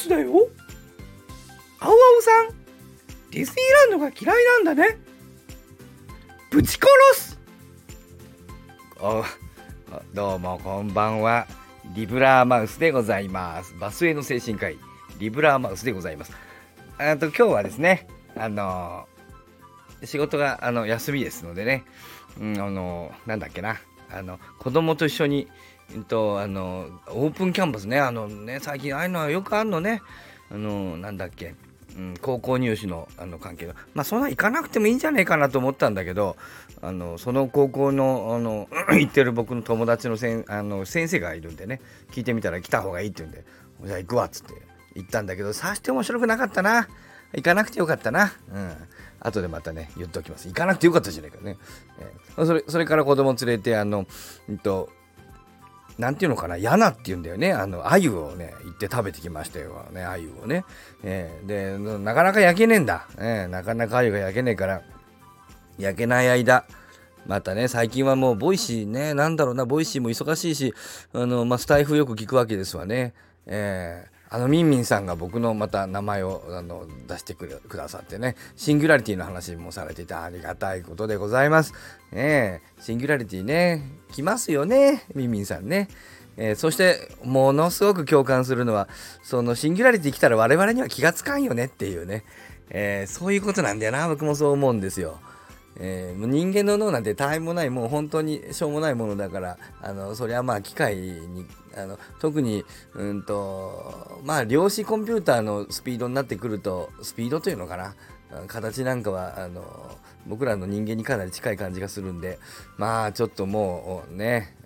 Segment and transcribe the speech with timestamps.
[0.00, 0.48] スだよ。
[1.78, 2.48] 青青さん
[3.30, 4.98] ディズニーランドが嫌いなんだね。
[6.50, 7.38] ぶち殺す。
[9.00, 9.22] あ
[10.14, 11.46] どうもこんばんは。
[11.94, 13.74] リブラーマウスでございます。
[13.78, 14.78] バスへの精神科医
[15.18, 16.32] リブラーマウスでございます。
[16.98, 19.06] あと今日はですねあの
[20.04, 21.84] 仕事があの休みですのでね、
[22.40, 23.80] うん、あのなんだっけな。
[24.12, 25.46] あの子供と一緒に、
[25.94, 30.02] えっと、あのオープンキャンパスねあのね最近ああいうのはよくあるのね。
[30.50, 31.54] あのなんだっけ。
[31.96, 36.36] うん、高校入試のあの関係がまあそんな行かなくてもいいんじゃないかなと思ったんだけど
[36.80, 41.80] あのその高校のあの 行ってる僕の友達のせんあの先生がいるんでね。
[42.12, 43.44] 聞いてみたら来た方がいいって言うんで
[43.84, 44.54] じゃあ行くわっつって
[44.94, 46.88] 行ったんだけどさして面白くなかったな。
[47.32, 48.32] 行かなくてよかったな。
[48.52, 48.72] うん。
[49.20, 50.48] 後でまたね言っておきます。
[50.48, 51.56] 行かなくてよかったじゃないかね、
[51.98, 54.06] えー、それそれから子供連れてあの、
[54.48, 54.88] うんと
[56.00, 57.52] 何て言うのかな、ヤナって言うんだよね。
[57.52, 59.86] あの、鮎をね、行って食べてきましたよ。
[59.92, 60.64] ね、鮎をね。
[61.04, 63.06] えー、で、なかなか焼けねえんだ。
[63.18, 64.82] えー、なかなか鮎が焼けねえから、
[65.78, 66.64] 焼けない間、
[67.26, 70.74] またね、最近はもう、 Voicy ね、なんだろうな、 Voicy も忙しいし、
[71.12, 73.14] あの、まあ、スタエフよく聞くわけですわね。
[73.46, 81.74] えーあのミンミンさんが僕のまた名前をあの出してくれくださってねシンギュラリティの話もされていてありがたいことでございます。
[82.12, 85.88] ねシンギュラリティね来ますよねミンミンさんね。
[86.36, 88.88] えー、そしてものすごく共感するのは
[89.22, 92.24] そのシンギュラリティ来たら我々には気がつかんよねっていうね、
[92.70, 95.18] えー、そういうことなんだよな僕もそう思うんですよ。
[95.76, 101.46] えー、人間の脳なんて他愛もないもう本当にしょうもないものだからあのそれはまあ機械に
[101.76, 107.94] あの特にうんとまあ量子コンピューターのスピードになってくるとスピードというのかな？
[108.46, 112.38] 形なんかはあの僕らの人間にかなり近い感じがするんで
[112.76, 114.56] まあちょっともうね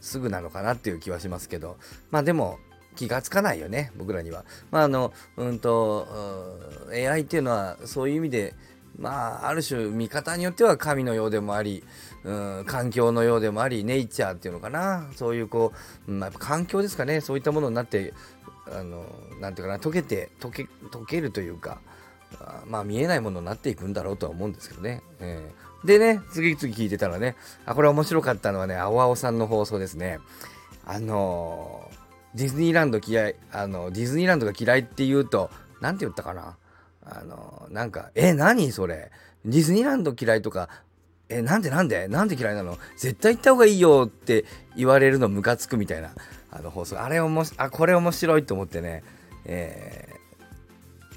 [0.00, 1.76] すぐなのかなっていう気はしますけど
[2.10, 2.58] まあでも
[2.96, 4.44] 気がつかないよね僕らには。
[4.70, 6.06] まああのうんと
[6.90, 8.54] AI っていうのはそういう意味で
[8.98, 11.82] まあある種見方によっては神のようでもあり、
[12.24, 15.72] うん、環境のようでもありネイチャーっていうのかなそういうこ
[16.06, 18.12] う、まあ、環境ですかねそういったものになって
[18.70, 19.04] あの
[19.40, 21.80] なんていうかな溶けて溶け溶けるというか
[22.66, 25.02] まあ見えないものになっていくんだろうとは思うんですけどね。
[25.20, 27.36] えー、でね次々聞いてたらね
[27.66, 30.18] あこれ面白かったのはね青々さんの放送ですね。
[30.86, 31.90] あの
[32.34, 35.50] ディズニーランド嫌いあのディズニーランドが嫌いって言うと
[35.80, 36.56] 何て言ったかな
[37.04, 39.10] あのなんか「え何それ？
[39.44, 40.68] ディズニーランド嫌いとか？
[41.28, 42.08] えなんでなんで？
[42.08, 42.78] なんで嫌いなの？
[42.96, 44.44] 絶対行った方がいいよ」って
[44.76, 46.12] 言われるのムカつくみたいな
[46.50, 47.00] あの放送。
[47.00, 49.02] あれおもあこれ面白いと思ってね。
[49.44, 50.08] え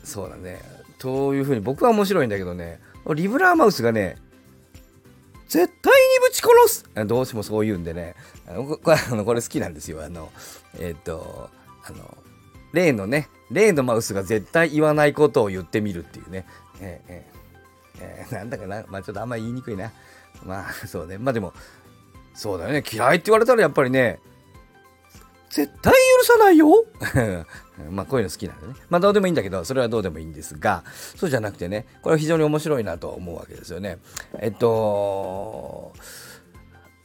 [0.01, 0.59] ー、そうだね。
[0.97, 2.79] というふうに僕は面白いんだけどね。
[3.13, 4.17] リブラーマウスがね
[5.47, 7.05] 絶対にぶち殺す！
[7.05, 8.15] どうしてもそう言うんでね。
[8.47, 10.03] あのこれこれ好きなんですよ。
[10.03, 10.31] あの
[10.79, 11.51] えっ、と
[11.83, 12.17] あの
[12.73, 16.45] 例のね、例のマウスが絶対言わないことを言ってみるっていうね。
[16.81, 19.91] えー、えー、えー、なんだかな、まあちょっとあんまり言いにくいな。
[20.45, 21.17] まあ そうね。
[21.17, 21.53] まあでも、
[22.33, 22.83] そうだよね。
[22.91, 24.19] 嫌いって言われたらやっぱりね、
[25.49, 26.67] 絶対許さないよ
[27.89, 28.73] まあこういうの好きなんでね。
[28.89, 30.83] まあどうでもいいんだけど、それはどうでもいいんですが、
[31.15, 33.99] そうじゃなくてね、これは非常に面白いなと思うわけですよね。
[34.39, 35.93] えっと、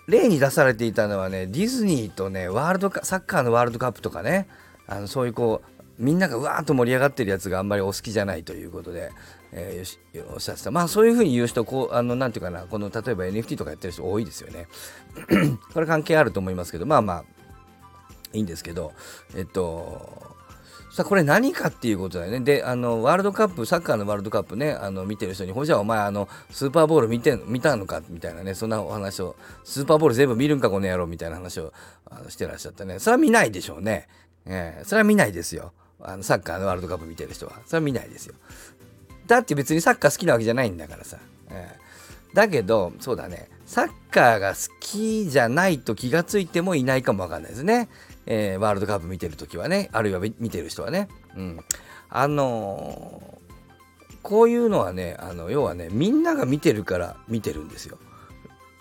[0.08, 4.48] 例に出されていたのはね、ディズニーとね、ワールドサッカーのワールドカップとかね、
[4.88, 9.12] あのそういうこうみんながうわーっと盛り上がってるやつがあんまりお好きじゃないということで、
[9.52, 14.66] えー、おっしゃってたまあそういうふうに言う人こうあのなんていうかなこの例えば NFT とかやってる人多いですよね
[15.74, 17.24] これ関係あると思いますけどまあまあ
[18.32, 18.92] いいんですけど
[19.36, 20.30] えっと
[20.90, 22.40] さあこれ何かっていうことだよね。
[22.40, 31.72] で、あの、ワールドカップ、サッカーのワールドカップね、あの、見てる人に、ほじゃあお前、あの、スーパーボール見て、見たのかみたいなね、そんなお話を、スーパーボール全部見るんか、この野郎みたいな話を
[32.10, 34.08] あのしてらっしゃってね、それは見ないでしょうね。
[34.46, 35.72] えー、それは見ないですよ。
[36.02, 37.52] あのサッカーのワールドカップ見てる人は。
[37.66, 38.34] それは見ないですよ。
[39.26, 41.18] だって別にサッカー好きなわけじゃないんだからさ。
[41.50, 47.88] えー、だけど、そうだね、サッカーが好きじゃないと気がついてもいないかもわかんないですね。
[48.26, 51.08] えー、ワールドカップ見てるときはね、あるいは見てる人はね。
[51.36, 51.60] うん。
[52.08, 57.98] あのー、こういうのはね、あの要はね、みんなが見てるから見てるんですよ。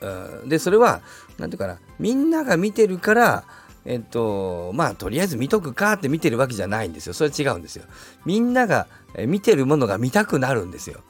[0.01, 1.01] うん、で、それは、
[1.37, 3.43] なんていうかな、みんなが見てるから、
[3.89, 7.13] えっと、まあ、とりあえず見とくかって見てるわけじゃないんですよ。
[7.13, 7.85] それ違うんですよ。
[8.23, 8.85] みんなが
[9.25, 11.01] 見てるものが見たくなるんですよ。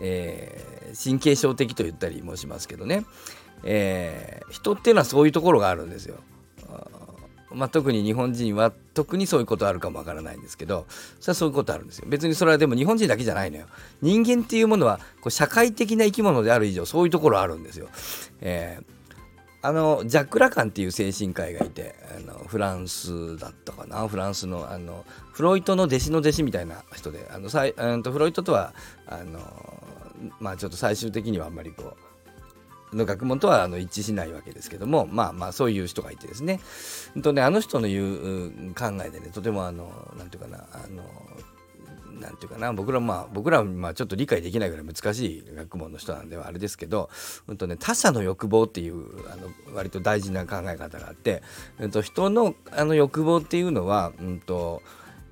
[0.00, 3.04] えー、神経症的と言ったりもしますけどね。
[3.64, 6.14] えー、人っていうのはそういうところがあるんですよ。
[7.50, 10.84] まあ、特に日本人は特にそういうことあるかもわからないんですけど
[11.18, 13.64] それはそういうことあるんですよ別にそれはでも日本人だけじゃないのよ
[14.02, 17.88] 人間っていうものはこう社会的な生き物である以上そういうところあるんですよ、
[18.42, 18.97] えー
[19.68, 24.08] あのジャック・ラカンっていう精神科医がいてあのフランスだったかな。
[24.08, 28.72] フランスのあのフロイトの弟子の弟子みたいな人であのさいあとフロイトとは
[29.06, 29.38] あの
[30.40, 31.98] まあちょっと最終的にはあんまりこ
[32.92, 36.60] うの学問とはあの一致しないわけですけどもまあまあそういう人がいてですね。
[37.22, 41.02] とねあの人の言う考えでねとてもあのなんていうかなあの
[42.20, 47.10] なんていうかな僕らまあ僕らはまあちょっと理解できないぐらい難しい学問の人なんではあれですけど、
[47.46, 51.42] うんとね、他者の欲望っていうあの割と大事な考え方があって、
[51.78, 54.82] うんと、人のあの欲望っていうのは、うんと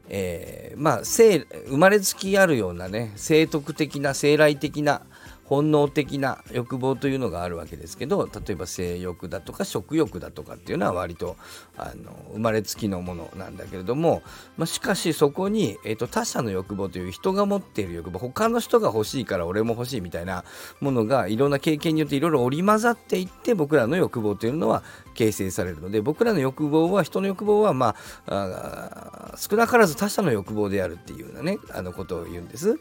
[0.09, 5.03] えー、まあ生生まれつきあるようなね生徳的な生来的な
[5.47, 11.37] 本能的な欲望というのがあるわけですけど例えば性欲だとか食欲だとかっていうのは割と
[11.79, 14.23] あの生まれつきのものなんだけれども、
[14.57, 20.45] まあ、しかしそこに、えーと、他者の欲望という人が持っている欲望他の人が欲しいから俺も欲しいみたいな
[20.81, 24.83] ものがいろんな経験によっていろいろ織り交ざっていって僕らの欲望というのは
[25.15, 27.95] 形成されるので僕らの欲望は人の欲望はま
[28.27, 32.79] あ少なからず他者の欲望であるっていうようなねあのことを言うんです。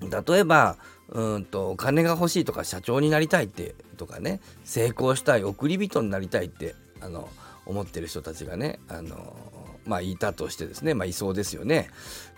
[0.00, 0.76] 例えば
[1.08, 7.28] うんとお金が欲しいとか社長になりたいってとかね成功したい送り人になりたいってあの
[7.64, 9.36] 思ってる人たちがねあの
[9.86, 11.88] まあいたとしてですねまあいそうですよね。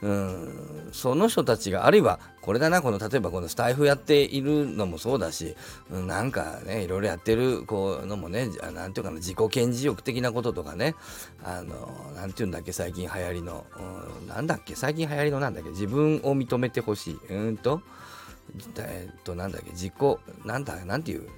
[0.02, 0.88] うん。
[0.92, 5.56] その人たちがあるいはこれだなこの例えばこのスタイフやっているのもそうだし、
[5.90, 10.94] うん、なんかねいろいろやってるこうのもねなんていうかな自己顕示欲的なこととかね
[11.44, 13.66] あのなんていうんだっけ最近流行りの、
[14.20, 17.18] うん、なんだっけ最近流行りのなんだっけ自分を認めてほしい。
[17.30, 17.82] うんと
[18.78, 19.92] えっとなんだっけ自己
[20.44, 21.28] なんだなんていう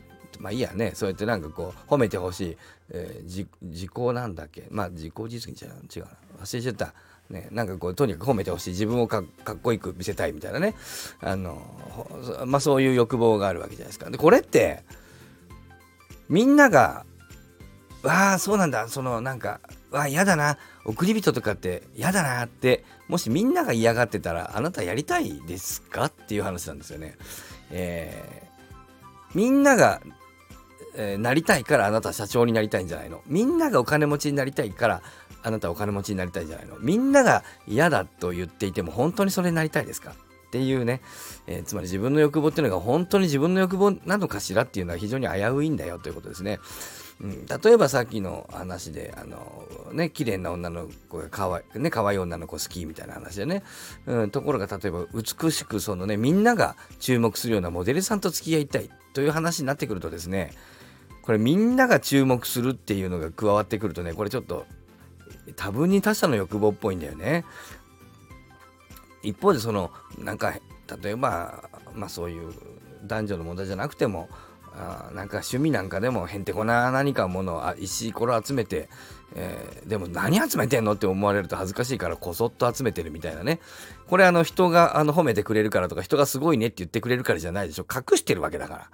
[0.40, 0.92] まあいいやね。
[0.94, 2.56] そうやってなんかこう褒めてほしい、
[2.90, 4.66] えー、自己なんだっけ？
[4.70, 6.10] まあ自己実現じゃ違うな。
[6.42, 6.94] 忘れちゃった。
[7.28, 8.70] ね、なんかこうとにかく褒めてほしい。
[8.70, 9.24] 自分をかっ
[9.62, 10.74] こよく見せたいみたいなね。
[11.20, 11.62] あの、
[12.44, 14.10] まあ、そういう欲望があるわけじゃないですか。
[14.10, 14.82] でこれって
[16.28, 17.04] みんなが
[18.02, 18.88] 「わあそうなんだ。
[18.88, 19.60] そのなんか
[19.92, 20.58] わ嫌だな。
[20.84, 26.06] 送り人とかって嫌だな」ってもしみんなが嫌がってたらあなたやりたいですか？
[26.06, 27.16] っていう話なんですよね。
[27.70, 30.00] えー、みんなが
[30.94, 33.22] えー、なりたいからあなた社長になりたいんじゃないの？
[33.26, 35.02] みんながお金持ちになりたいから
[35.42, 36.78] あなたお金持ちになりたいんじゃないの？
[36.78, 40.12] みんなが嫌だと言っていても本当にそれになりたいですか？
[40.12, 41.00] っていうね、
[41.46, 46.58] えー、つまり自分の欲望っていうのが本当に自分の欲望なのかしらっていうのは非常に危ういんだよということですね。
[47.20, 49.62] うん、例えばさっきの話で、あの、
[49.92, 53.62] ね、綺麗な女の子がかわい、ね、可愛い女の子好きみたいな話でね、
[54.06, 60.52] うん、ところが例えば美しくそのね、みんなが注目するようなモデルさんと付き合いたいという話になってくるとですね、
[61.30, 64.66] これみんなが注目するっていうのが加わってくるとねこれちょっと
[65.54, 67.44] 多分に他者の欲望っぽいんだよね。
[69.22, 70.54] 一方でそのなんか
[71.00, 72.52] 例えばまあそういう
[73.04, 74.28] 男女の問題じゃなくても
[74.74, 78.88] あなんか趣味なんかでもへんてこな何かものを石ころ集めて、
[79.36, 83.60] えー、でも何集めてんのって思われると恥ずかしいからこそっと集めてるみたいなね。
[84.08, 87.86] これあの人があの褒めてくれるからとか人がすごいねって言ってくれるからじゃないでしょ。
[87.88, 88.90] 隠してるわけだから。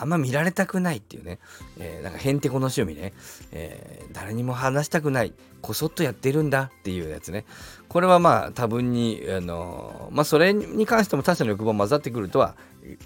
[0.00, 1.38] あんま見られたくないっていうね、
[1.78, 3.12] えー、なんかへんてこの趣味ね、
[3.52, 7.44] えー、誰にも話したくない、こそっとやってるんだっていうやつね。
[7.88, 12.56] これはまあ多分に、あのまあそれに関しても他者の欲望混ざってくるとは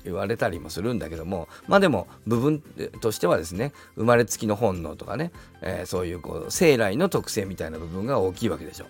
[0.04, 2.60] 言われたりもするんだけども、まあでも部分
[3.00, 5.32] としてはですね、生まれつきの本能とかね、
[5.62, 8.86] えー、そういうこう生来の特性みたいな部分が大きいわけでしょ。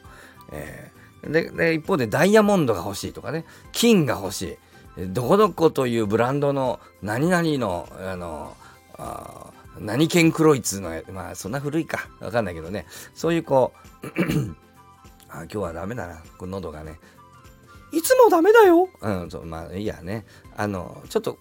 [0.52, 4.58] えー、でで一方でダイヤモンドが欲しいとかね、金が欲しい。
[4.96, 8.56] どこどこというブランドの何々の、あの、
[8.96, 12.08] あ何県クロイツの、まあそんな古いか。
[12.20, 12.86] わかんないけどね。
[13.14, 13.72] そういうこ
[14.02, 14.06] う
[15.28, 16.22] あ、今日はダメだな。
[16.38, 16.98] この喉がね。
[17.92, 18.88] いつもダメだよ。
[19.00, 20.24] うん、そうまあいいやね。
[20.56, 21.38] あの、ちょっと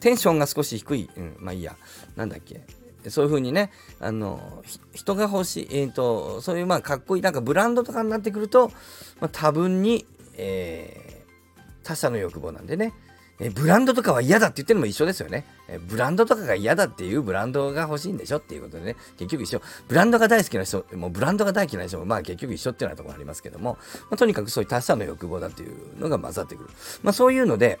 [0.00, 1.10] テンションが少し低い。
[1.16, 1.76] うん、まあいいや。
[2.16, 2.62] なんだっけ。
[3.08, 8.68] そういう風にね、あの、人が欲しい、えっ、ー、と、そういうまあかっこいい、なんかブランドとかになってくると、
[9.20, 10.04] まあ、多分に、
[10.36, 11.17] えー
[11.88, 12.92] 他者の欲望なんでね。
[13.40, 15.44] えブランドとかは嫌だって言ってるのも一緒ですよね。
[15.68, 19.62] えブランドとかが嫌だっていうブランドが欲しいんでしょっていうことでね、結局一緒。
[19.86, 23.78] ブランドが大好きな人、もうブランドが大嫌いな人も、まあ結局一緒っていうようなところありますけども、
[24.10, 26.70] まあ、とにかくそういう他者の欲望だっていうのが混ざってくる。
[27.02, 27.78] まあそういうので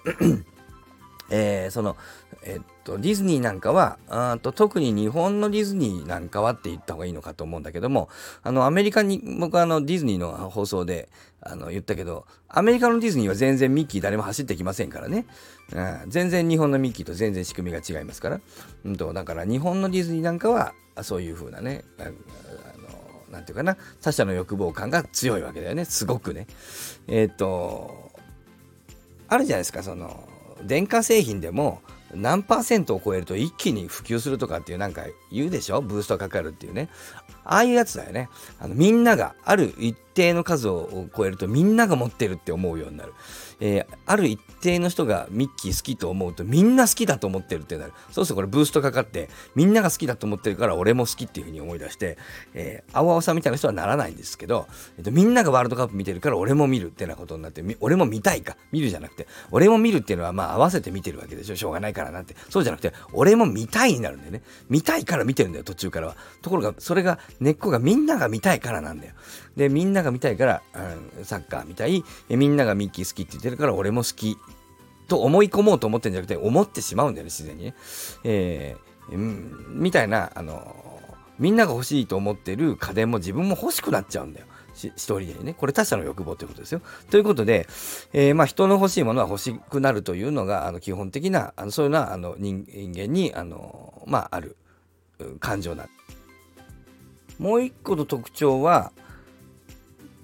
[1.30, 1.96] えー、その、
[2.42, 8.08] えっと、ディズニーなんかは、あと特に日本のディズニーなんかはって言った方がいいのかと思うんだけども、
[8.42, 11.08] あの、アメリカに、僕はあの、ディズニーの放送で、
[11.40, 15.26] あの、言ったけど、アメリカのディズニーは全然ミッキー誰も走ってきませんからね。
[15.72, 18.40] うん、全然日本のミッキーと全然仕組みが違いますから。
[18.84, 22.12] うんと、だから日本のディズニーなんかは、そういう風なね、あの、
[23.30, 25.84] なんていうかな、他者の欲望感が強いわけだよね。
[25.84, 26.46] すごくね。
[27.06, 28.10] えっ、と、
[29.28, 30.26] あるじゃないですか、その、
[30.62, 31.82] 電化製品でも
[32.14, 35.82] 何パーセントを超えると一気に普及するとかっていうなんか言うでしょ？
[35.82, 36.88] ブーストかかるっていうね。
[37.44, 38.28] ああいうやつだよね。
[38.58, 43.14] あのみんながある一定の数を超えるとみんなが持ってるって思うようになる。
[43.60, 47.92] えー、ある一定の人がミッキー好きと思うとみんな好きだと思ってるってなる。
[48.10, 52.18] そうするとこれブーストかかってみんなが好きだと思ってるから俺も好きっていうふうに思い出して、
[52.54, 69.14] えー、青々さんみたいな人はならないんですけど、えーと、みんながワールドカップ見てるから俺も見るってなことになって俺も見たいか見るじゃなくて俺も見るっていうのはまあ合わせて見てるわけでしょしょうがないからなってそうじゃなくて俺も見たいになるんだよね見たいから見てるんだよ途中からはところがそれが根っこがみんなが見たいからなんだよ
[69.58, 70.62] でみんなが見たいから、
[71.18, 74.38] うん、サッカー見たいみんながミッキー好きって言ってるから俺も好き
[75.08, 77.74] と思い込もうと思ってんじゃなくて思ってしまうんだよね自然にね、
[78.22, 80.74] えー、うん、みたいなあの
[81.40, 85.54] みんなが欲しいと思ってる家電も自分も欲しくなっちゃうんだよ一人でね。
[85.54, 86.80] これ他者の欲望ということですよ。
[87.10, 87.66] ということで、
[88.12, 94.56] えー、まあ人の欲しいものは欲しくなるというのが、あの基本的な、あのそういうのはあの人間に、あの、まあある
[95.40, 95.88] 感情な
[97.38, 98.92] もう一個の特徴は、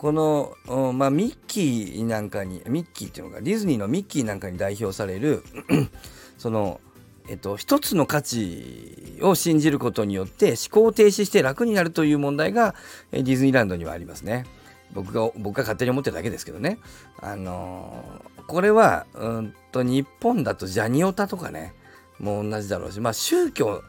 [0.05, 5.43] この、まあ、ミッキーなんかに、ミッキーっていうのが、ディズニーのミッキーなんかに代表される
[6.37, 6.79] その、
[7.27, 12.75] えっと、一つの価値を信じることによって思考停止して楽になるという問題が
[13.13, 14.45] ディズニーランドにはありますね。
[14.93, 16.77] 僕が僕が勝手に思ってるだけですけどね。
[17.23, 21.73] あのー、これはうんと日本だとジャニオタとかね
[22.19, 23.83] もう同じだろうしまあ宗教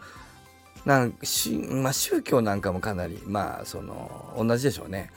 [0.86, 5.12] なんし、まあ、宗教なんかもかなりまあその同じでしょうね。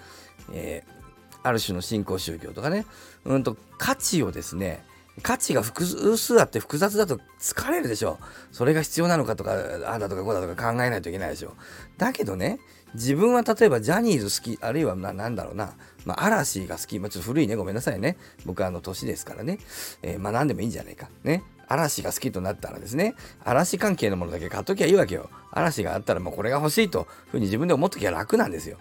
[0.52, 2.86] えー、ある種の信仰宗教とかね
[3.24, 4.84] うんと価値をですね
[5.22, 5.84] 価値が複
[6.16, 8.18] 数あって複雑だと疲れるでしょ。
[8.52, 9.52] それが必要なのかとか、
[9.86, 11.54] ああだとかこうだとか考えないといけないでしょ。
[11.96, 12.60] だけどね、
[12.94, 18.16] 自分は例えばジャニーズ好き、あるいはななんだろうな、まあ、嵐が好き、まあ、ちょっと古いね、ごめんなさいね。
[18.46, 19.58] 僕はあの年ですからね。
[20.02, 21.08] えー、まあ何でもいいんじゃないか。
[21.24, 21.42] ね。
[21.68, 25.30] 嵐が好きとなったらですね、嵐関係のものだけ買っときゃいいわけよ。
[25.50, 28.78] 嵐があったらもうこれが欲しいというふうに自分で思っときゃ楽なんですよ。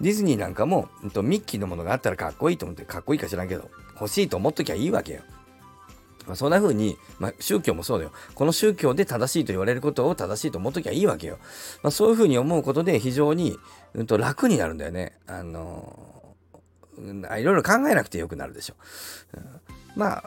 [0.00, 5.22] ディズニーなんかも、ミッキーのものがあったらかっこいいと思って、かっこいいか知らんけど、欲しいと思っときゃいいわけよ。
[6.28, 8.12] まあ、そんな風に、まあ、宗教もそうだよ。
[8.34, 11.38] この宗教で正しいと言われることを正しいと思っときゃいいわけよ。
[11.82, 13.58] まあ、そういう風に思うことで非常に、
[13.94, 15.18] うん、と楽になるんだよね。
[15.26, 18.74] あのー、いろいろ考えなくてよくなるでしょ。
[19.36, 19.60] うん、
[19.96, 20.24] まあ、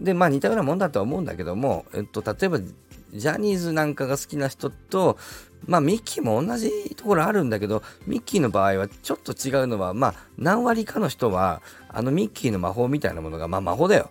[0.00, 5.18] で、まあ似たようなもんだとは思うんだけども、えっと、例えば、ジャニーズなんかが好きな人と、
[5.66, 14.10] まあミッキーも同じところあるんだけど、ミッキーの場合はちょっと違うのは、まあ何割かの人は、あのミッキーの魔法みたいなものが、まあ魔法だよ。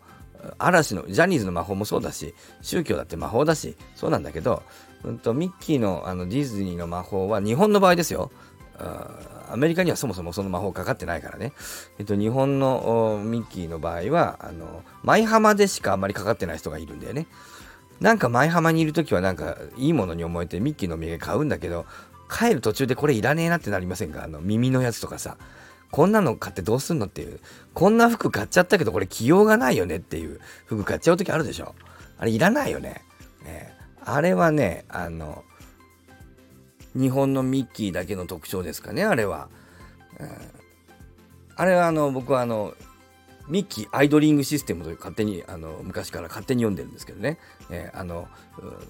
[0.57, 4.63] 嵐のジャニーズの魔法もそうだし宗教だって魔法だしそうなんだけど、
[5.03, 8.31] うんと、ミッキーのあのディズニーの魔法は日本の場合ですよ
[9.51, 11.53] アメリカにはそもそもその魔法かかってないからね、
[11.97, 17.27] えっと、日本のミッキーの場合はあの舞浜でしかあんまりかかってない人がいるんだよね
[17.99, 21.85] なんか舞浜にいる時はなんかいいものに思えてミッキーの土産買うんだけど
[22.29, 24.23] 帰る途中でこれいらねえなってなりませんか？
[24.23, 25.37] あの耳のやつとかさ
[25.91, 27.39] こんなの買ってどうすんのっていう。
[27.73, 31.73] こんな服買っちゃったけどこれ着ようがないよねっていう服買っちゃう時あるでしょ。
[32.19, 33.03] あれいらないよね。
[33.43, 33.73] ね
[34.05, 35.43] あれはね、あの、
[36.99, 39.49] 日本のミッキーだけの特徴ですかね、あれは。
[40.19, 40.29] うん、
[41.55, 42.73] あれはあの、僕はあの、
[43.49, 47.39] ミッキーアイドリングシステムという勝手にあの昔から勝手に読んでるんですけどね、
[47.71, 48.27] えー、あの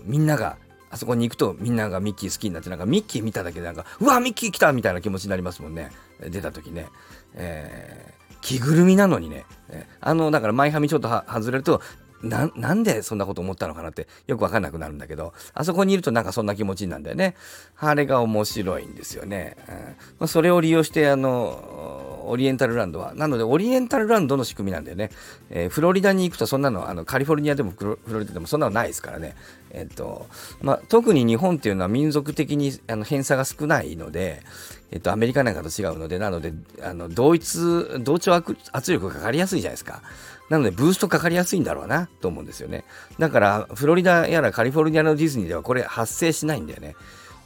[0.03, 0.57] みんなが
[0.91, 5.91] あそこに行くとみんながミッキー好きになってなんかミッキー見ただけでなんかうわミッキー来たみたいな気持ちになりますもんね。
[6.19, 6.87] 出た時ね、
[7.35, 11.81] えー、着ぐるみなのにね、えー、あのだから前はみちょっと外れると
[12.21, 17.35] ななんでそんなこと思ったのかなってよくわかんなくなるんだけどあそこにいるとなんかそんな気持ちなんだよね
[17.77, 19.85] あれが面白いんですよね、うんま
[20.21, 23.13] あ、それを利用してあのオリエンタルランドは。
[23.15, 25.09] なので、オリエンタルランドの仕組みなんだよね。
[25.49, 29.35] えー、フロリダに行くとそんなの、あのカリフォルニアでもフロリダでもそんなのないですからね。
[29.71, 30.27] えっ、と、
[30.61, 34.43] まあ、特に日本っていうのは民族的にあの偏差が少ないので、
[34.91, 40.01] えっ、と、アメリカなんかと違うので、なので、あの同一、同調圧力がかかりやすいじゃないですか。
[40.49, 42.83] なので、ブーストかかりやすいんだろうなと思うんですよね。
[43.19, 46.95] だから、フロリダやらカリフォルニアのディズニーではこれ発生しないんだよね。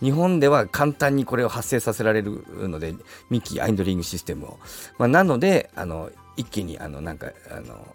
[0.02, 2.94] 日本では簡単にこれを発生させられるので、
[3.30, 4.60] ミッキーアインドリングシステムを。
[4.98, 7.86] まあ、なので、あの、一気に、あの、なんか、あの、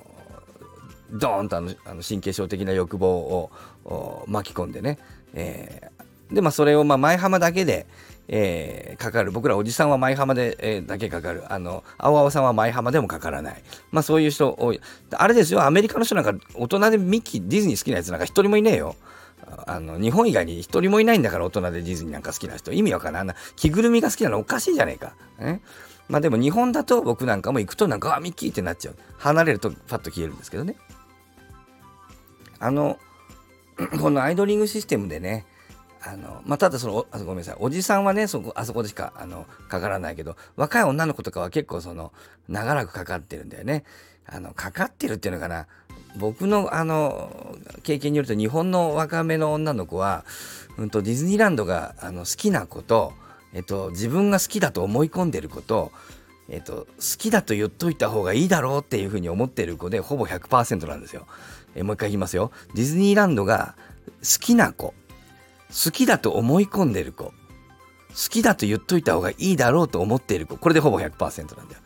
[1.10, 1.72] ドーンとあの
[2.06, 4.98] 神経症的な欲望を巻き込んでね、
[5.34, 7.86] えー、でまあそれをまあ前浜だけで、
[8.28, 14.80] えー、かかる僕らおじさんは舞浜で、えー、だけかかるあの青々さんは舞浜でもかからないまあそういう人多い
[15.12, 18.96] あれですよアメリカの人なんか大人でミッキーディズニー好きなやつなんか一人もいねえよ
[19.66, 22.72] あの、日本以外に一人もいないんだから大人でディズニーなんか好きな人。
[22.72, 23.34] 意味わからんな。
[23.56, 25.14] 着ぐるみが好きなのおかしいじゃねえか。
[25.38, 25.60] ね、
[26.08, 28.96] まあでも日本だと僕なんかも行くとなんか、あ、ミッキーってなっちゃう。
[29.16, 30.76] 離れるとパッと消えるんですけどね。
[32.58, 32.98] あの、
[34.00, 35.46] このアイドリングシステムでね
[36.00, 42.12] あのまあ、ただそのあごめんなさいおじさんはねそこあそこでしかあのかからないけど若い女の子とかは結構その
[42.48, 43.84] 長らくかかってるんだよね。
[44.30, 45.66] あのかかってるっていうのかな
[46.16, 50.24] 僕のあの経験によると日本の若めの女の子は、
[50.76, 53.12] うんと、ディズニーランドがあの好きなこと、
[53.54, 55.92] えっと、自分が好きだと思い込んでること、
[56.48, 61.26] えっと、好きだと言っといた方がいいだろうっていうふうに思ってる子でほぼ100%なんですよ。
[61.74, 62.50] えもう一回言いますよ。
[62.74, 63.76] ディズニーランドが
[64.22, 64.94] 好きな子
[65.68, 67.24] 好きだと思い込んでる子。
[67.24, 67.34] 好
[68.30, 70.56] きだと言っといた方がいいだろうと思っている子。
[70.56, 71.80] これでほぼ100%なんだよ。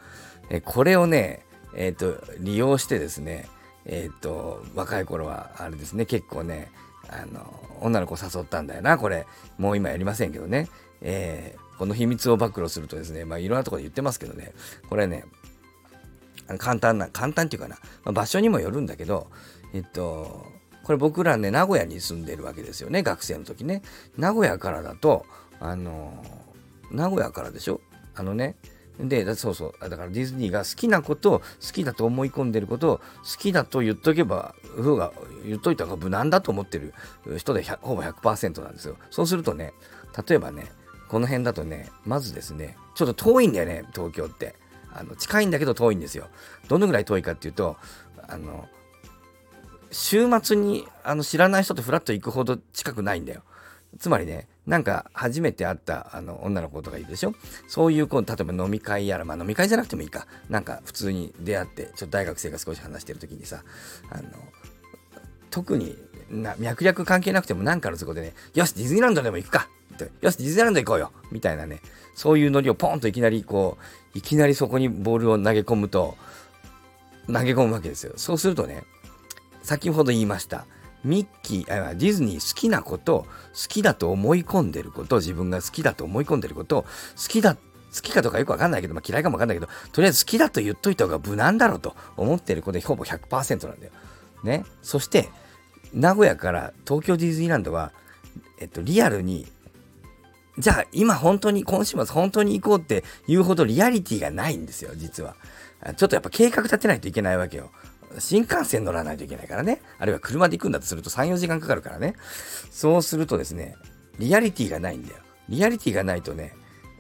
[0.51, 3.49] えこれをね、えっ、ー、と利用してですね
[3.85, 6.71] えっ、ー、と若い頃はあれですね結構ね
[7.09, 8.99] あの女の子誘ったんだよな。
[8.99, 9.27] これ
[9.59, 10.69] もう今やりませんけどね、
[11.01, 14.53] えー、この秘密を暴露するとですねまあいろんなところで言ってますけどね。
[14.89, 15.25] これね
[16.59, 19.29] 簡単な簡単っていうかな、まあ、場所にもよるんだけど
[19.73, 20.47] えっと
[20.93, 23.81] これ僕らね名古屋に住んでるわけですよね学生の時ね。
[24.19, 25.25] 名古屋からだと
[25.59, 26.23] あの
[26.91, 27.81] 名古屋からでしょ？
[28.15, 28.57] あのね。
[29.01, 29.89] でそうそう。
[29.89, 33.03] だからディズニーが好きなことを好きだと思い込んでることを好
[33.39, 35.15] きだと言っとけばふが
[35.47, 36.93] 言っといた方が無難だと思ってる
[37.39, 38.99] 人でほぼ100%なんですよ。
[39.11, 39.73] そうするとね
[40.29, 40.67] 例えばね
[41.09, 44.55] この辺だとねまずですねちょっと遠いんだよね東京って。
[44.93, 46.27] あの近いんだけど遠いんですよ。
[46.69, 47.79] どのぐらい遠いかっていうと
[48.29, 48.69] あの
[49.93, 53.43] 週末にあの知らない人とフラッと行くほど近くないんだよ。
[53.99, 57.35] つまりね、なんか初めて会ったあの女の子とかいるでしょ？
[57.69, 60.27] そういう子、例えば飲み会やら、まあ飲み会じゃなくてもいいか。
[60.49, 63.63] なんか普通に出会って、ちょっと大学生が少し話してる時にさ、
[64.11, 64.23] あの、
[65.51, 65.97] 特に
[66.31, 71.83] な脈略関係なくても何かの都合でね、よし、ディズニーランドでも行くかってよし、ディズニーランド行こうよみたいなね、
[72.15, 73.77] そういうノリをポンといきなりこ
[74.15, 76.17] う、いきなりそこにボールを投げ込むと、
[77.27, 78.15] 投げ込むわけですよ。
[78.17, 78.85] そうするとね、
[79.63, 80.67] 先ほど言いました。
[81.05, 87.61] ミッキー、あディズニー好きなこと、好きだと思い込んでること、自分が好きだと思い込んでること、好きだ、好
[88.03, 93.93] きかとかよくわかんないけど、まあ、嫌いかもわかんないけど、とりあえず好きだと言っといた方が無難だろうと思ってる子でほぼ100%なんだよ。
[94.45, 94.65] ね。
[94.83, 95.29] そして、
[95.93, 97.93] 名古屋から東京ディズニーランドは、
[98.61, 99.51] えっと、リアルに、
[100.59, 105.35] じゃあ今本当に、今週末本当に行こうって言うほどリアリティがないんですよ、実は。
[105.97, 107.71] ちょっとやっぱ計画立てないといけないわけよ。
[108.19, 109.81] 新幹線乗らないといけないからね。
[109.99, 112.15] あるいは車で行くんだとすると3、4時間かかるからね。
[112.71, 113.77] そうするとですね、
[114.19, 115.19] リアリティがないんだよ。
[115.49, 116.55] リアリティがないとね、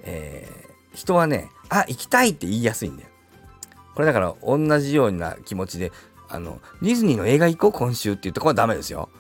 [0.05, 3.09] えー、人はね、あ、行きたいって言いやすいんだよ。
[3.94, 5.92] これだから同じような気持ちで、
[6.29, 9.11] あの、ディズニーの映画行こう今週っていうとこはダメですよ。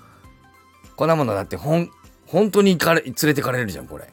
[0.96, 1.90] こんなものだってほん、
[2.26, 4.10] 本当に行かれ、連れてかれるじゃん、これ。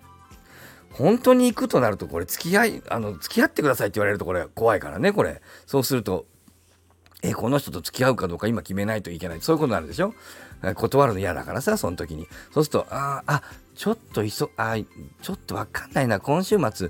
[0.91, 5.41] 本当に行くとなると、これ、付き合い、あの、付き合ってくださいって言われると、これ、怖いからね、これ。
[5.65, 6.25] そうすると、
[7.21, 9.41] えこの人と付き合うかどうか今決めないといけない。
[9.41, 10.13] そういうことになるでしょ？
[10.75, 12.27] 断るの嫌だからさ、その時に。
[12.51, 13.43] そうすると、ああ、
[13.75, 14.75] ちょっと急、あ
[15.21, 16.89] ちょっとわかんないな、今週末、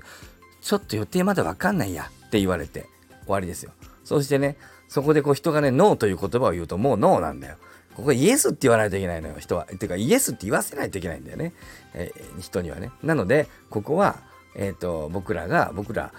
[0.60, 2.86] ちょっと予定まだわかんないやって言われて
[3.24, 3.72] 終わりですよ。
[4.04, 4.56] そしてね、
[4.88, 7.56] そこでこう人がね、ノーという言葉を言うともうノーなんだよ。
[7.94, 9.64] ここイエスって言わないといけないのよ、人は。
[9.66, 11.52] てか、イエスって言わせないといけないんだよね。
[11.92, 12.90] えー、人にはね。
[13.02, 14.18] なので、ここは、
[14.54, 16.12] えーと、僕らが僕ら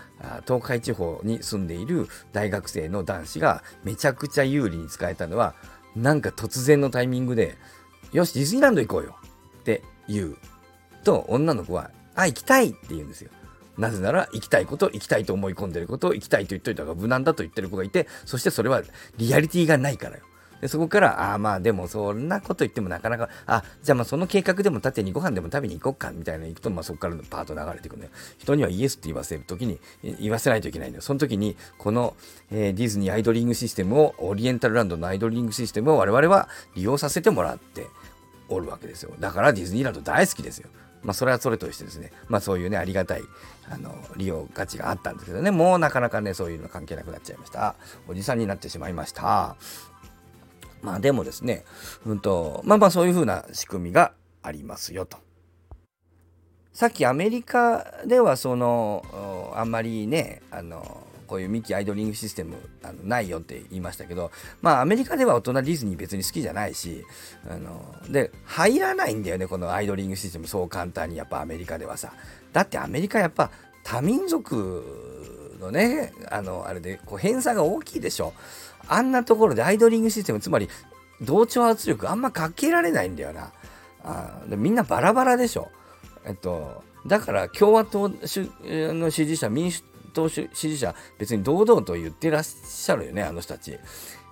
[0.45, 5.55] 東海地方に住んでいる大学生の男子がめちゃくちゃ有利に使えたのは
[5.95, 7.57] なんか突然のタイミングで
[8.13, 9.15] 「よしディズニーランド行こうよ」
[9.59, 10.37] って言う
[11.03, 13.31] と女の子は「あ行きたい」って言うんですよ。
[13.77, 18.83] なぜなら行きたいこと行きたいと思い込んでること行きたいと言っといた方が無難だと言ってる子がいてそしてそれは
[19.17, 20.23] リアリティがないからよ。
[20.61, 28.11] でそこから、ああまあでもそんなこと言ってもなかなか、あ、じゃあまあその計画でも縦にご飯でも食べに行こうかみたいな行くと、まあそこからのパート流れていくんだよ。
[28.37, 29.79] 人にはイエスって言わせるときに、
[30.19, 31.01] 言わせないといけないんだよ。
[31.01, 32.15] その時に、この、
[32.51, 37.87] えー、ディズニーアイドリングシステムを、オリエンタルランドのアイドリングシステムを我々は利用させてもらって
[38.49, 39.11] おるわけですよ。
[39.19, 40.69] だからディズニーランド大好きですよ。
[41.03, 43.23] まあ、それはそれとしてですね、まあ、そういうね、ありがたい、
[43.69, 47.75] あの、利用価値があったんですけどね、もうなかなかね、そういうの関係なくなっちゃいました。
[48.07, 49.55] おじさんになってしまいました。
[50.81, 51.63] まあでもですね、
[52.05, 55.17] うんと、まあまあそういうふうな仕組みがありますよと。
[56.73, 67.05] さっきアメリカではその、あんまりね、あの、こういうミキアイドリングシステムあのないよって言いましたけど、まあアメリカでは大人ディズニー別に好きじゃないし、
[67.49, 72.13] あの、で、入らないんだよね、このアイドリングシステムそう簡単にやっぱアメリカではさ。
[72.51, 73.49] だってアメリカやっぱ
[73.83, 78.33] 多民族のね、あの、あれでこう偏差が大きいでしょ。
[78.91, 80.67] あんなところでアイドリングシステム、つまり
[81.21, 83.53] 同調圧力あんまかけられないんだよな。
[84.03, 85.71] あでみんなバラバラでしょ。
[86.25, 93.79] えっと、だから共和党の支持者、民主党支持者、別に堂々と言ってらっしゃるよね、あの人たち。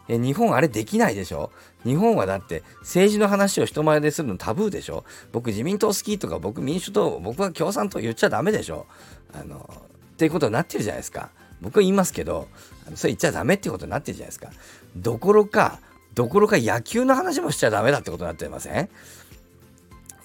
[0.09, 1.51] え日本あれできないでしょ
[1.85, 8.87] 日本はだって政治の話を人前でするのタブーでしょ僕自民党好きとか僕民主党僕は共産党言っちゃダメでしょ
[9.33, 9.69] あの
[10.13, 11.29] っていうことになってるじゃないですか
[11.61, 12.47] 僕は言いますけど
[12.95, 14.49] それ言っちゃダメってことになってるじゃないですか。
[14.95, 15.79] どころか
[16.15, 18.89] どころか野球の話もしちゃダメだってことになってません？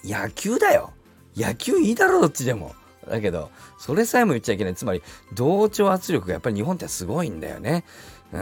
[0.03, 0.91] 野球だよ。
[1.35, 2.73] 野球いいだろどっちでも。
[3.09, 4.75] だけどそれさえも言っちゃいけない。
[4.75, 7.85] つまり同調圧力がやっぱり日本ってすごいんだよね。
[8.33, 8.41] うん。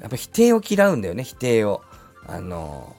[0.00, 1.24] やっぱ否定を嫌うんだよね。
[1.24, 1.82] 否定を。
[2.26, 2.94] あの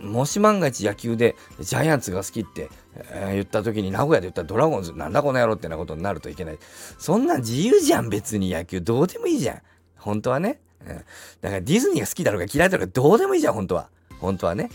[0.00, 6.58] もし万が一野球でジャイアンツが好きって、えー、言った時に名古屋で言ったらドラゴンズなんだこの野郎ってなことになるといけない。
[6.98, 9.62] そんなん自由じゃん別に野球どうでもいいじゃん。
[9.96, 10.60] 本当はね。
[10.80, 11.04] うん、だか
[11.42, 13.88] らディズニーが好きだろうが嫌いだろうがどうでもいいじゃん本当は。
[14.20, 14.70] 本当はね。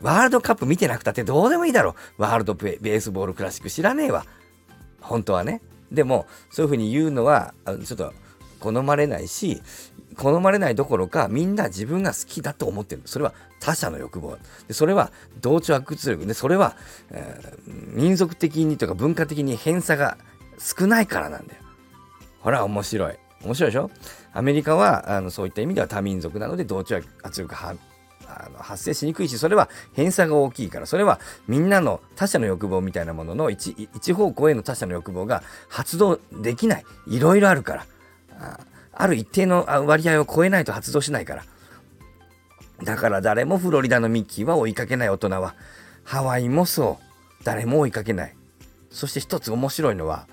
[0.00, 2.22] ワールドカップ見てなくたってどうでもいいだろう。
[2.22, 4.24] ワールドベースボールクラシック知らねえわ。
[5.00, 5.62] 本当はね。
[5.90, 7.54] でもそういうふうに言うのは
[7.84, 8.12] ちょっと
[8.58, 9.62] 好まれないし
[10.16, 13.02] 好まれないどころかみんな自分が好きだと思ってる。
[13.04, 14.36] それは他者の欲望。
[14.66, 16.26] でそれは同調圧力。
[16.26, 16.76] でそれは、
[17.10, 20.18] えー、民族的にとか文化的に偏差が
[20.58, 21.62] 少ないからなんだよ。
[22.40, 23.16] ほら面白い。
[23.44, 23.90] 面白いでしょ？
[24.32, 27.76] アメリカはあのそういった意味では多民族なので同調圧力が
[28.26, 30.86] あの発生しにくいしそれは偏差が大きいから。
[30.86, 36.84] それはみんなの他者の欲望みたいなものの一一方向への他者の欲望が発動できない。
[37.06, 37.86] いろいろあるから。
[38.92, 41.44] ある一定の割合を超えないと発動しないから。
[42.82, 45.54] だから誰もフロリダのミッキーは追いかけない大人は、
[46.04, 47.44] ハワイもそう。
[47.44, 48.36] 誰も追いかけない。
[48.90, 50.26] そして一つ面白いのは、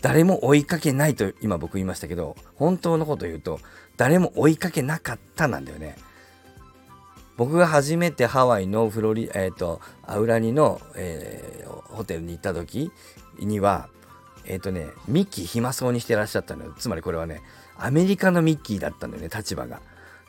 [0.00, 3.60] 誰も追いかけないと今僕言いましたけど、本当のこと言うと、
[3.96, 5.96] 誰も追いかけなかったなんだよね。
[7.36, 12.92] 僕が初めてハワイのフロリ、えっ、ー、と、アウラニの、えー、ホテルに行った時
[13.38, 13.88] には、
[14.46, 16.74] えっ、ー、とね、ミッキー暇そうにしてらっしゃったのよ。
[16.78, 17.42] つまりこれはね、
[17.78, 19.80] アメリカのミッキーだったんだよね、立場が。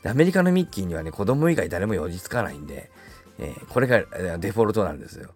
[0.06, 2.92] アメリカのミッキーにはね、子供以外誰も寄りつかないんで、
[3.40, 5.30] えー、これがデフォルトなんですよ。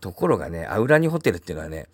[0.00, 1.88] ところがね、アウラニホテルっていうのはね、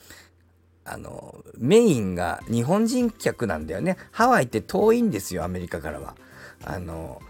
[0.84, 3.96] あの、メインが日本人客なんだよね。
[4.10, 6.16] ハワイって遠いんですよ、アメリカからは。
[6.64, 7.20] あの、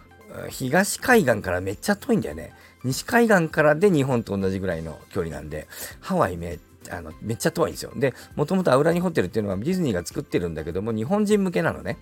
[0.51, 2.55] 東海岸からめっちゃ遠いんだよね。
[2.85, 5.67] 西海岸からで日本と同じぐらいの距離なんで、
[6.01, 6.59] ハワイめっ
[6.91, 7.93] あのめっちゃ遠いんですよ。
[7.95, 11.99] で、もともとアウラニホテルっていうのはディズニーが作ってるんだけども、日本人向けなのね。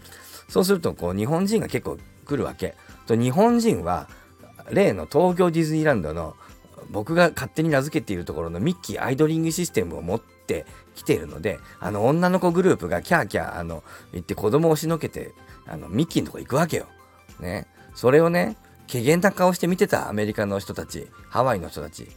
[0.48, 2.74] そうすると、こう、日本人が結構来るわけ。
[3.06, 4.08] と、日本人は、
[4.70, 6.36] 例の東京ディズニーランドの
[6.90, 15.32] 僕が勝手に名付けているところのミッキーアイドリングシステムを持ってきているので、あの女の子グループがキャーキャーあの言って子供を押しのけて、
[15.66, 16.86] あのミッキーのとこ行くわけよ。
[17.40, 17.66] ね。
[17.94, 18.56] それをね、
[18.90, 22.08] 怪げな顔して見てたアメリカの人たち、ハワイの人たち。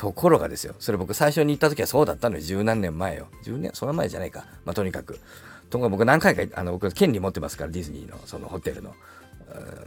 [0.00, 3.26] ところがですよ、それ僕最初に行った時はそうだったのよ、十何年前よ。
[3.44, 4.46] 十年、その前じゃないか。
[4.64, 5.20] まあ、とにかく。
[5.68, 8.94] とか僕何回か、あの、僕権利持ってますから、ディズニーの、そのホテルの。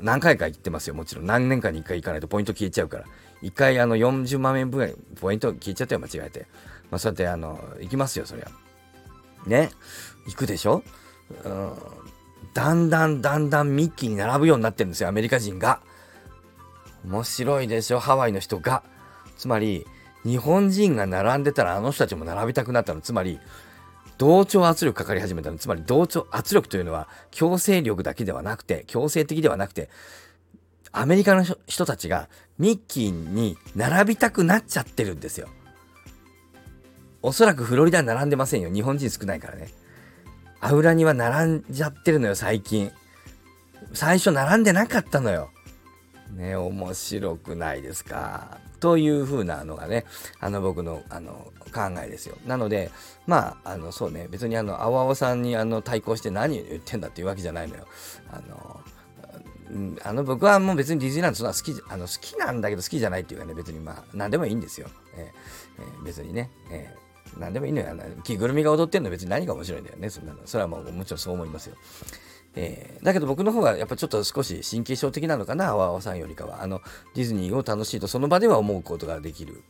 [0.01, 1.25] 何回か行ってますよ、もちろん。
[1.25, 3.05] 何年かに1回行かないとポイント消えちゃうから。
[3.41, 6.45] 1回、あの、40万円分ポイント消えちゃったよ、間違えて。
[6.91, 8.51] まあ、そうやって、あの、行きますよ、そりゃ。
[9.47, 9.71] ね？
[10.27, 10.83] 行くでしょ？
[11.43, 11.71] うん。
[12.53, 15.81] だんだんだんだんミッキーに並ぶようになってるんですよ、アメリカ人が。
[17.03, 18.83] 面白いでしょ、ハワイの人が。
[19.37, 19.87] つまり、
[20.25, 23.01] 日本人が並んでたらあの人たちも並びたくなったの。
[23.01, 23.39] つまり、
[24.17, 25.57] 同調圧力かかり始めたの。
[25.57, 29.89] つまり、同調圧力というのは強制力だけではなくて、強制的ではなくて、
[30.91, 35.47] アメリカの人たちがミッキーに並びたくなっちゃってるんですよ。
[37.21, 38.69] おそらくフロリダに並んでませんよ。
[38.71, 39.69] 日本人少ないからね。
[40.59, 42.91] アウラには並んじゃってるのよ、最近。
[43.93, 45.49] 最初並んでなかったのよ。
[46.35, 48.59] ね、面白くないですか？
[48.83, 50.03] というふうなのがね、
[50.41, 52.35] あの僕のあの考えですよ。
[52.45, 52.91] なので、
[53.27, 57.87] まあ、あのそうね、別にあの、青々さんにあの対抗して何言ってんだっていうわけじゃないのよ。
[58.29, 58.81] あの、
[60.03, 64.89] あの僕はもう別にディズニーランドそんな好きあの好きなんだけど好きじゃないっていうかね、別にまあ、何でもいいんですよ。
[65.15, 66.49] えーえ、別にね。
[66.69, 67.87] えー、何でもいいのよ。
[68.25, 70.09] 着ぐるみが踊ってんの別に何が面白いんだよね。
[70.09, 70.39] そんなの。
[70.45, 71.77] それはもうもちろんそう思いますよ。
[72.55, 76.61] えー、だけど僕の方はやっぱちょっと少し神経症的なのかな、あわあわさんよりかは。
[76.61, 76.81] あの、
[77.15, 79.63] ディズニーを楽しいとその場では思うことができる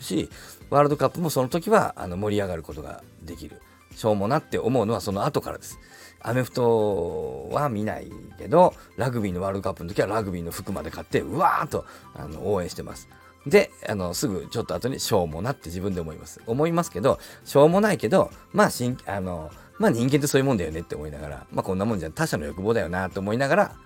[0.00, 0.28] し、
[0.70, 3.60] ワールドカップもその時はあの盛り上がることができる。
[3.96, 5.78] しょうもなって思うのはその後からです。
[6.20, 13.08] アメフトは見ないけど、ラグビーのワールドカップの時はラグビーの服まで買って、うわーっとあの応援してます。
[13.46, 16.40] で、あの、すぐちょっと後にしょうもなって自分で思います。
[16.46, 23.76] 思いますけど、しょうもないけど、まあ、しん、あの、まあ人間ってそういうもんだよねって思いながら、まあこんなもんじゃ他者の欲望だよなと思いながら、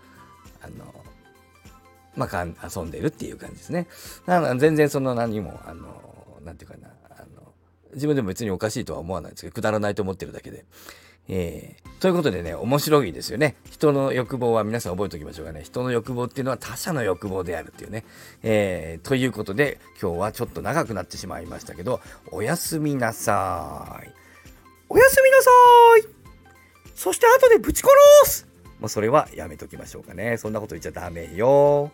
[0.62, 0.94] あの、
[2.16, 3.86] まあ遊んでるっていう感じですね。
[4.26, 6.02] なの全然その何も、あの、
[6.44, 7.52] なんていうかな、あの、
[7.94, 10.64] 自分でも別におかしいとは思わないんですけど、くだらないと思ってるだけで。
[11.28, 13.56] えー、ということでね、面白いですよね。
[13.70, 15.62] 人の欲望は皆さん覚えておきましょうかね。
[15.62, 18.04] 人の欲望っていうのは他者の欲望であるっていうね。
[18.42, 22.00] えー、ということで、今日はちょっと長くなってしまいましたけど、
[22.32, 24.21] おやすみなさーい。
[24.92, 25.50] おやすみなさ
[26.06, 27.90] いそして後でぶち殺
[28.30, 28.46] す
[28.78, 30.36] まあ、それはやめときましょうかね。
[30.38, 31.92] そんなこと言っちゃダメよ。